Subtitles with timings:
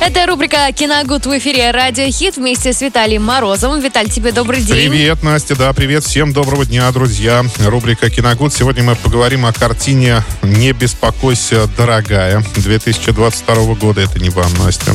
[0.00, 3.80] Это рубрика «Киногуд» в эфире «Радио Хит» вместе с Виталием Морозовым.
[3.80, 4.90] Виталь, тебе добрый день.
[4.90, 6.04] Привет, Настя, да, привет.
[6.04, 7.42] Всем доброго дня, друзья.
[7.64, 8.52] Рубрика «Киногуд».
[8.52, 14.02] Сегодня мы поговорим о картине «Не беспокойся, дорогая» 2022 года.
[14.02, 14.92] Это не вам, Настя.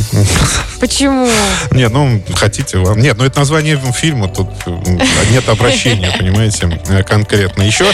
[0.79, 1.27] Почему?
[1.71, 2.99] Нет, ну, хотите вам.
[2.99, 4.49] Нет, ну это название фильма, тут
[5.31, 6.69] нет обращения, понимаете,
[7.07, 7.63] конкретно.
[7.63, 7.85] Еще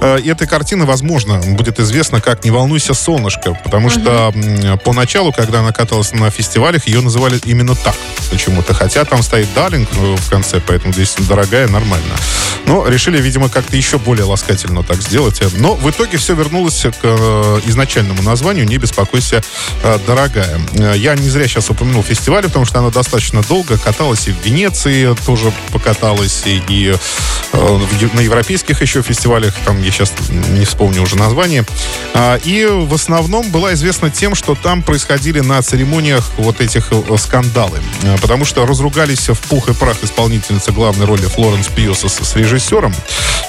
[0.00, 4.32] э, эта картина, возможно, будет известна как «Не волнуйся, солнышко», потому что
[4.84, 7.96] поначалу, когда она каталась на фестивале, фестивалях ее называли именно так
[8.30, 8.72] почему-то.
[8.72, 12.14] Хотя там стоит Далинг э, в конце, поэтому здесь дорогая, нормально.
[12.66, 15.40] Но решили, видимо, как-то еще более ласкательно так сделать.
[15.58, 19.42] Но в итоге все вернулось к э, изначальному названию «Не беспокойся,
[19.82, 20.60] э, дорогая».
[20.94, 25.14] Я не зря сейчас упомянул фестиваль, потому что она достаточно долго каталась и в Венеции
[25.26, 26.94] тоже покаталась, и, и
[27.52, 31.64] на европейских еще фестивалях, там я сейчас не вспомню уже название.
[32.14, 37.16] А, и в основном была известна тем, что там происходили на церемониях вот этих э,
[37.18, 37.80] скандалы.
[38.02, 42.36] Э, потому что разругались в пух и прах исполнительница главной роли Флоренс Пьюса с, с
[42.36, 42.94] режиссером.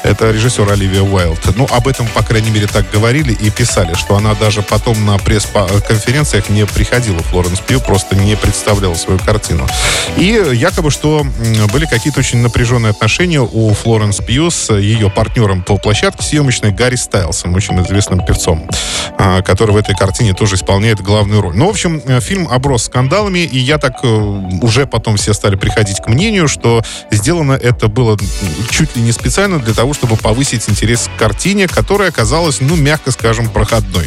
[0.03, 1.40] Это режиссер Оливия Уайлд.
[1.56, 5.17] Ну, об этом, по крайней мере, так говорили и писали, что она даже потом на
[5.17, 9.68] пресс-конференциях не приходила, Флоренс Пью, просто не представляла свою картину.
[10.18, 11.25] И якобы, что
[11.72, 16.95] были какие-то очень напряженные отношения у Флоренс Пью с ее партнером по площадке съемочной Гарри
[16.95, 18.70] Стайлсом, очень известным певцом,
[19.18, 21.56] а, который в этой картине тоже исполняет главную роль.
[21.56, 25.56] Ну, в общем, э, фильм оброс скандалами, и я так э, уже потом все стали
[25.56, 28.18] приходить к мнению, что сделано это было
[28.70, 33.12] чуть ли не специально для того, чтобы повысить интерес к картине, которая оказалась, ну, мягко
[33.12, 34.06] скажем, проходной.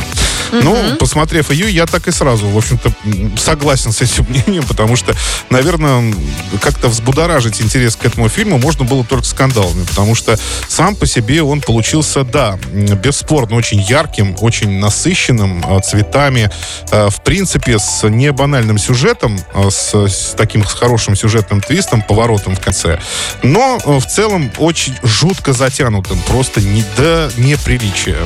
[0.50, 0.62] Mm-hmm.
[0.62, 2.92] Ну, посмотрев ее, я так и сразу, в общем-то,
[3.36, 5.14] согласен с этим мнением, потому что,
[5.48, 6.14] наверное,
[6.61, 11.42] как-то взбудоражить интерес к этому фильму можно было только скандалами, потому что сам по себе
[11.42, 16.50] он получился, да, бесспорно, очень ярким, очень насыщенным э, цветами,
[16.91, 22.61] э, в принципе, с небанальным сюжетом, э, с, с таким хорошим сюжетным твистом, поворотом в
[22.61, 22.98] конце,
[23.42, 28.17] но в целом очень жутко затянутым, просто не до неприличия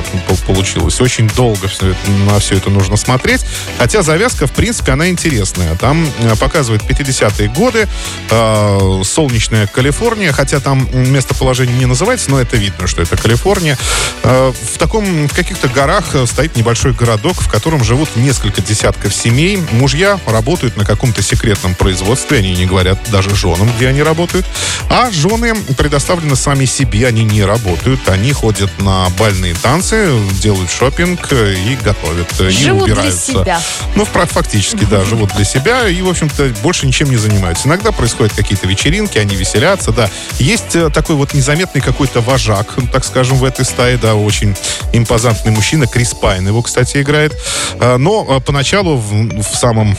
[0.47, 0.99] получилось.
[0.99, 3.45] Очень долго все это на все это нужно смотреть.
[3.77, 5.75] Хотя завязка, в принципе, она интересная.
[5.75, 7.87] Там э, показывают 50-е годы,
[8.29, 13.77] э, солнечная Калифорния, хотя там местоположение не называется, но это видно, что это Калифорния.
[14.23, 19.13] Э, в таком, в каких-то горах э, стоит небольшой городок, в котором живут несколько десятков
[19.13, 19.59] семей.
[19.71, 24.45] Мужья работают на каком-то секретном производстве, они не говорят даже женам, где они работают.
[24.89, 30.09] А жены предоставлены сами себе, они не работают, они ходят на бальные танцы,
[30.41, 33.31] делают шопинг и готовят э, живут и убираются.
[33.31, 33.61] Для себя.
[33.95, 37.67] Ну, фактически, да, живут для себя и, в общем-то, больше ничем не занимаются.
[37.67, 40.09] Иногда происходят какие-то вечеринки, они веселятся, да.
[40.39, 44.55] Есть э, такой вот незаметный какой-то вожак, так скажем, в этой стае, да, очень
[44.93, 47.33] импозантный мужчина, Крис Пайн его, кстати, играет.
[47.79, 49.97] Э, но поначалу в, в самом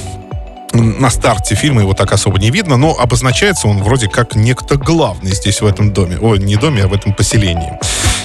[0.76, 5.34] на старте фильма его так особо не видно, но обозначается он вроде как некто главный
[5.34, 6.18] здесь в этом доме.
[6.20, 7.78] Ой, не доме, а в этом поселении.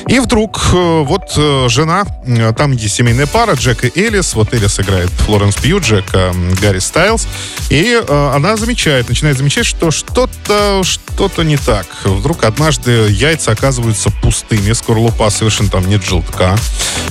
[0.07, 4.33] И вдруг э, вот э, жена, э, там есть семейная пара, Джек и Элис.
[4.33, 6.05] Вот Элис играет Флоренс Пью, Джек
[6.61, 7.27] Гарри Стайлз.
[7.69, 11.85] И она замечает, начинает замечать, что что-то что-то не так.
[12.03, 16.55] Вдруг однажды яйца оказываются пустыми, скорлупа совершенно там нет желтка.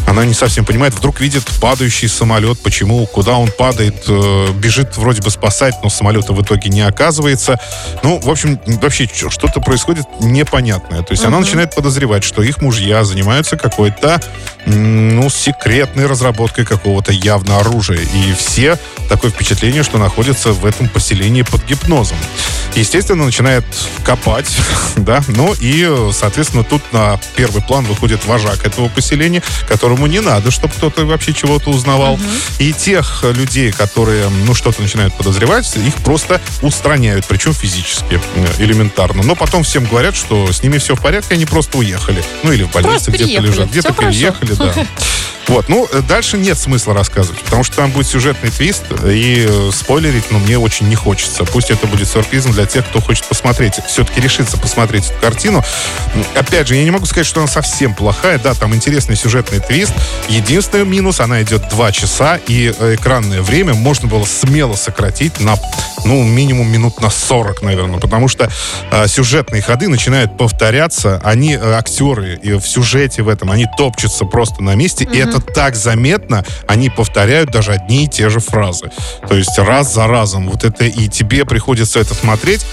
[0.07, 4.07] Она не совсем понимает, вдруг видит падающий самолет, почему, куда он падает,
[4.57, 7.59] бежит вроде бы спасать, но самолета в итоге не оказывается.
[8.03, 11.03] Ну, в общем, вообще что-то происходит непонятное.
[11.03, 11.29] То есть uh-huh.
[11.29, 14.23] она начинает подозревать, что их мужья занимаются какой-то,
[14.65, 18.01] ну, секретной разработкой какого-то явно оружия.
[18.01, 18.79] И все
[19.11, 22.17] такое впечатление, что находятся в этом поселении под гипнозом.
[22.75, 23.65] Естественно, начинает
[24.05, 24.57] копать,
[24.97, 30.51] да, ну и, соответственно, тут на первый план выходит вожак этого поселения, которому не надо,
[30.51, 32.15] чтобы кто-то вообще чего-то узнавал.
[32.15, 32.23] Угу.
[32.59, 39.23] И тех людей, которые, ну, что-то начинают подозревать, их просто устраняют, причем физически, э, элементарно.
[39.23, 42.23] Но потом всем говорят, что с ними все в порядке, они просто уехали.
[42.43, 43.71] Ну, или в больнице где-то лежат.
[43.71, 44.75] Где-то переехали, да.
[45.51, 50.31] Вот, ну, дальше нет смысла рассказывать, потому что там будет сюжетный твист, и э, спойлерить,
[50.31, 51.45] ну, мне очень не хочется.
[51.45, 55.65] Пусть это будет сюрпризом для тех, кто хочет посмотреть, все-таки решиться посмотреть эту картину.
[56.37, 59.93] Опять же, я не могу сказать, что она совсем плохая, да, там интересный сюжетный твист.
[60.29, 65.57] Единственный минус, она идет два часа, и э, экранное время можно было смело сократить на
[66.05, 68.51] ну, минимум минут на 40, наверное, потому что
[68.91, 74.25] э, сюжетные ходы начинают повторяться, они, э, актеры и в сюжете в этом, они топчутся
[74.25, 75.17] просто на месте, mm-hmm.
[75.17, 78.91] и это так заметно, они повторяют даже одни и те же фразы.
[79.29, 80.49] То есть раз за разом.
[80.49, 82.65] Вот это и тебе приходится это смотреть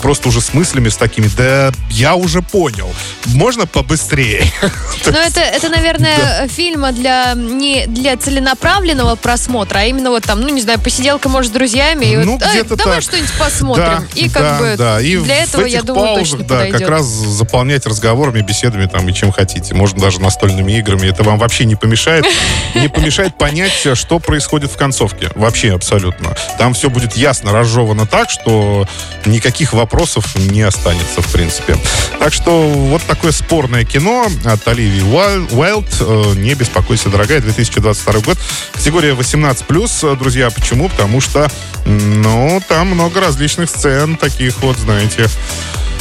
[0.00, 2.88] просто уже с мыслями с такими, да я уже понял,
[3.26, 4.50] можно побыстрее.
[5.06, 6.48] Ну, это, это, наверное, да.
[6.48, 11.52] фильм для, не для целенаправленного просмотра, а именно вот там, ну, не знаю, посиделка, может,
[11.52, 13.84] с друзьями, и ну, вот, а, давай что-нибудь посмотрим.
[13.84, 15.00] Да, и как да, бы да.
[15.00, 16.80] И для этого, я думаю, паузах, точно да, подойдет.
[16.80, 19.74] как раз заполнять разговорами, беседами там и чем хотите.
[19.74, 21.08] Можно даже настольными играми.
[21.08, 22.24] Это вам вообще не помешает.
[22.74, 25.30] Не помешает понять, что происходит в концовке.
[25.34, 26.36] Вообще абсолютно.
[26.58, 28.86] Там все будет ясно разжевано так, что
[29.24, 31.76] никаких вопросов не останется, в принципе.
[32.18, 35.86] Так что вот такое спорное кино от Оливии Уайлд.
[36.00, 38.38] Э, не беспокойся, дорогая, 2022 год.
[38.72, 40.16] Категория 18+.
[40.16, 40.88] Друзья, почему?
[40.88, 41.50] Потому что,
[41.84, 45.28] ну, там много различных сцен, таких вот, знаете,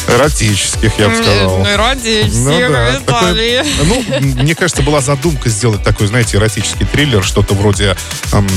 [0.08, 1.66] Эротических, я бы сказал.
[1.66, 3.00] Эротических, ну, да.
[3.06, 4.04] Такой, ну,
[4.42, 7.96] мне кажется, была задумка сделать такой, знаете, эротический триллер, что-то вроде
[8.32, 8.48] эм,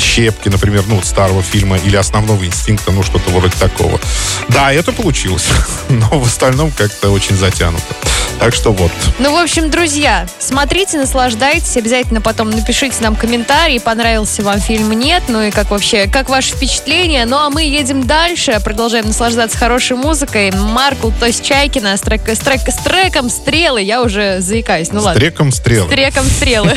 [0.00, 4.00] «Щепки», например, ну, вот старого фильма, или «Основного инстинкта», ну, что-то вроде такого.
[4.48, 5.46] Да, это получилось,
[5.88, 7.94] но в остальном как-то очень затянуто.
[8.38, 8.90] Так что вот.
[9.18, 11.76] Ну, в общем, друзья, смотрите, наслаждайтесь.
[11.76, 15.22] Обязательно потом напишите нам комментарий, понравился вам фильм, нет.
[15.28, 17.24] Ну и как вообще, как ваше впечатление.
[17.24, 20.50] Ну, а мы едем дальше, продолжаем наслаждаться хорошей музыкой.
[20.50, 23.82] Маркл, то есть Чайкина с, трек, с, трек, с треком «Стрелы».
[23.82, 25.14] Я уже заикаюсь, ну ладно.
[25.14, 25.86] С треком «Стрелы».
[25.86, 26.76] С треком «Стрелы».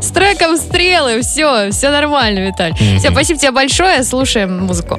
[0.00, 1.22] С треком «Стрелы».
[1.22, 2.74] Все, все нормально, Виталь.
[2.98, 4.02] Все, спасибо тебе большое.
[4.04, 4.98] Слушаем музыку.